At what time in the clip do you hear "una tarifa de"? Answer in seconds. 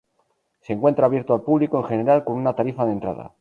2.37-2.93